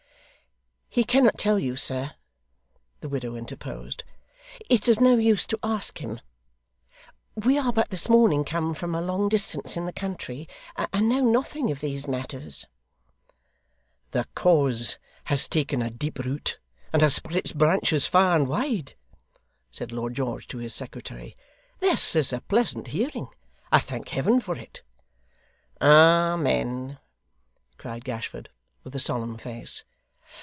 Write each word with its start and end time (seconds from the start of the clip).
'He 0.93 1.05
cannot 1.05 1.37
tell 1.37 1.57
you, 1.57 1.77
sir,' 1.77 2.11
the 2.99 3.07
widow 3.07 3.33
interposed. 3.37 4.03
'It's 4.69 4.89
of 4.89 4.99
no 4.99 5.15
use 5.15 5.47
to 5.47 5.59
ask 5.63 5.99
him. 5.99 6.19
We 7.33 7.57
are 7.57 7.71
but 7.71 7.91
this 7.91 8.09
morning 8.09 8.43
come 8.43 8.73
from 8.73 8.93
a 8.93 8.99
long 8.99 9.29
distance 9.29 9.77
in 9.77 9.85
the 9.85 9.93
country, 9.93 10.49
and 10.75 11.07
know 11.07 11.21
nothing 11.23 11.71
of 11.71 11.79
these 11.79 12.09
matters.' 12.09 12.65
'The 14.11 14.25
cause 14.35 14.99
has 15.31 15.47
taken 15.47 15.81
a 15.81 15.89
deep 15.89 16.19
root, 16.19 16.59
and 16.91 17.01
has 17.01 17.15
spread 17.15 17.37
its 17.37 17.53
branches 17.53 18.05
far 18.05 18.35
and 18.35 18.49
wide,' 18.49 18.95
said 19.71 19.93
Lord 19.93 20.13
George 20.15 20.45
to 20.49 20.57
his 20.57 20.75
secretary. 20.75 21.35
'This 21.79 22.17
is 22.17 22.33
a 22.33 22.41
pleasant 22.41 22.87
hearing. 22.87 23.29
I 23.71 23.79
thank 23.79 24.09
Heaven 24.09 24.41
for 24.41 24.57
it!' 24.57 24.83
'Amen!' 25.81 26.99
cried 27.77 28.03
Gashford 28.03 28.49
with 28.83 28.93
a 28.93 28.99
solemn 28.99 29.37
face. 29.37 29.85